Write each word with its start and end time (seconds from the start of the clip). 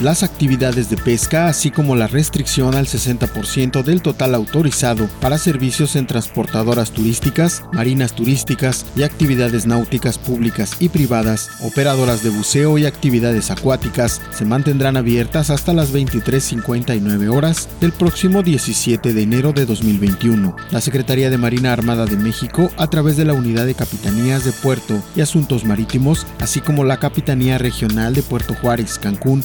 las 0.00 0.22
actividades 0.22 0.90
de 0.90 0.96
pesca, 0.96 1.46
así 1.46 1.70
como 1.70 1.96
la 1.96 2.06
restricción 2.06 2.74
al 2.74 2.86
60% 2.86 3.82
del 3.82 4.02
total 4.02 4.34
autorizado 4.34 5.08
para 5.20 5.38
servicios 5.38 5.96
en 5.96 6.06
transportadoras 6.06 6.92
turísticas, 6.92 7.64
marinas 7.72 8.14
turísticas 8.14 8.86
y 8.96 9.02
actividades 9.02 9.66
náuticas 9.66 10.18
públicas 10.18 10.76
y 10.78 10.88
privadas, 10.88 11.50
operadoras 11.62 12.22
de 12.22 12.30
buceo 12.30 12.78
y 12.78 12.86
actividades 12.86 13.50
acuáticas, 13.50 14.20
se 14.30 14.44
mantendrán 14.44 14.96
abiertas 14.96 15.50
hasta 15.50 15.72
las 15.72 15.92
23.59 15.92 17.28
horas 17.34 17.68
del 17.80 17.92
próximo 17.92 18.42
17 18.42 19.12
de 19.12 19.22
enero 19.22 19.52
de 19.52 19.66
2021. 19.66 20.54
La 20.70 20.80
Secretaría 20.80 21.30
de 21.30 21.38
Marina 21.38 21.72
Armada 21.72 22.06
de 22.06 22.16
México, 22.16 22.70
a 22.76 22.88
través 22.88 23.16
de 23.16 23.24
la 23.24 23.34
Unidad 23.34 23.66
de 23.66 23.74
Capitanías 23.74 24.44
de 24.44 24.52
Puerto 24.52 25.02
y 25.16 25.20
Asuntos 25.20 25.64
Marítimos, 25.64 26.26
así 26.40 26.60
como 26.60 26.84
la 26.84 26.98
Capitanía 26.98 27.58
Regional 27.58 28.14
de 28.14 28.22
Puerto 28.22 28.54
Juárez, 28.54 28.98
Cancún, 28.98 29.42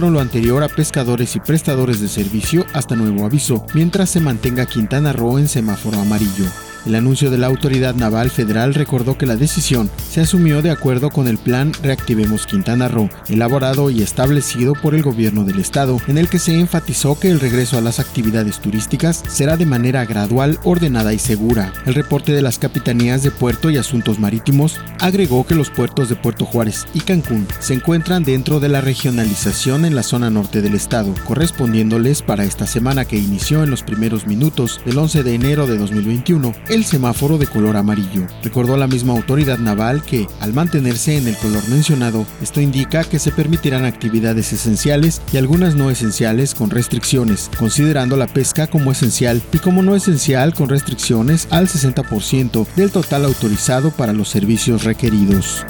lo 0.00 0.20
anterior 0.20 0.62
a 0.62 0.68
pescadores 0.68 1.36
y 1.36 1.40
prestadores 1.40 2.00
de 2.00 2.08
servicio 2.08 2.64
hasta 2.72 2.96
nuevo 2.96 3.26
aviso, 3.26 3.66
mientras 3.74 4.10
se 4.10 4.20
mantenga 4.20 4.66
Quintana 4.66 5.12
Roo 5.12 5.38
en 5.38 5.48
semáforo 5.48 6.00
amarillo. 6.00 6.46
El 6.84 6.96
anuncio 6.96 7.30
de 7.30 7.38
la 7.38 7.46
Autoridad 7.46 7.94
Naval 7.94 8.30
Federal 8.30 8.74
recordó 8.74 9.16
que 9.16 9.26
la 9.26 9.36
decisión 9.36 9.88
se 10.10 10.20
asumió 10.20 10.62
de 10.62 10.70
acuerdo 10.70 11.10
con 11.10 11.28
el 11.28 11.38
plan 11.38 11.72
Reactivemos 11.80 12.44
Quintana 12.44 12.88
Roo, 12.88 13.08
elaborado 13.28 13.88
y 13.88 14.02
establecido 14.02 14.72
por 14.74 14.96
el 14.96 15.02
gobierno 15.02 15.44
del 15.44 15.60
estado, 15.60 16.00
en 16.08 16.18
el 16.18 16.28
que 16.28 16.40
se 16.40 16.58
enfatizó 16.58 17.18
que 17.18 17.30
el 17.30 17.38
regreso 17.38 17.78
a 17.78 17.80
las 17.80 18.00
actividades 18.00 18.58
turísticas 18.58 19.22
será 19.28 19.56
de 19.56 19.66
manera 19.66 20.04
gradual, 20.06 20.58
ordenada 20.64 21.12
y 21.12 21.20
segura. 21.20 21.72
El 21.86 21.94
reporte 21.94 22.32
de 22.32 22.42
las 22.42 22.58
capitanías 22.58 23.22
de 23.22 23.30
puerto 23.30 23.70
y 23.70 23.76
asuntos 23.76 24.18
marítimos 24.18 24.80
agregó 24.98 25.46
que 25.46 25.54
los 25.54 25.70
puertos 25.70 26.08
de 26.08 26.16
Puerto 26.16 26.44
Juárez 26.44 26.86
y 26.94 27.00
Cancún 27.00 27.46
se 27.60 27.74
encuentran 27.74 28.24
dentro 28.24 28.58
de 28.58 28.68
la 28.68 28.80
regionalización 28.80 29.84
en 29.84 29.94
la 29.94 30.02
zona 30.02 30.30
norte 30.30 30.62
del 30.62 30.74
estado, 30.74 31.14
correspondiéndoles 31.26 32.22
para 32.22 32.44
esta 32.44 32.66
semana 32.66 33.04
que 33.04 33.18
inició 33.18 33.62
en 33.62 33.70
los 33.70 33.84
primeros 33.84 34.26
minutos 34.26 34.80
del 34.84 34.98
11 34.98 35.22
de 35.22 35.34
enero 35.34 35.66
de 35.68 35.78
2021 35.78 36.52
el 36.72 36.84
semáforo 36.86 37.36
de 37.36 37.46
color 37.46 37.76
amarillo. 37.76 38.26
Recordó 38.42 38.78
la 38.78 38.86
misma 38.86 39.12
autoridad 39.12 39.58
naval 39.58 40.02
que, 40.02 40.26
al 40.40 40.54
mantenerse 40.54 41.18
en 41.18 41.28
el 41.28 41.36
color 41.36 41.68
mencionado, 41.68 42.24
esto 42.40 42.62
indica 42.62 43.04
que 43.04 43.18
se 43.18 43.30
permitirán 43.30 43.84
actividades 43.84 44.54
esenciales 44.54 45.20
y 45.32 45.36
algunas 45.36 45.74
no 45.74 45.90
esenciales 45.90 46.54
con 46.54 46.70
restricciones, 46.70 47.50
considerando 47.58 48.16
la 48.16 48.26
pesca 48.26 48.68
como 48.68 48.90
esencial 48.90 49.42
y 49.52 49.58
como 49.58 49.82
no 49.82 49.94
esencial 49.94 50.54
con 50.54 50.70
restricciones 50.70 51.46
al 51.50 51.68
60% 51.68 52.66
del 52.74 52.90
total 52.90 53.26
autorizado 53.26 53.90
para 53.90 54.14
los 54.14 54.30
servicios 54.30 54.84
requeridos. 54.84 55.66